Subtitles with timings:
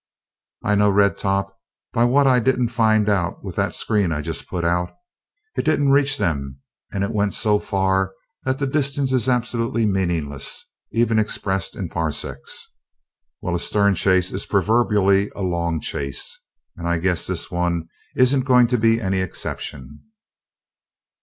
[0.63, 1.59] "I know, Red Top,
[1.93, 4.91] by what I didn't find out with that screen I just put out.
[5.55, 6.59] It didn't reach them,
[6.91, 12.67] and it went so far that the distance is absolutely meaningless, even expressed in parsecs.
[13.41, 16.35] Well, a stern chase is proverbially a long chase,
[16.75, 20.01] and I guess this one isn't going to be any exception."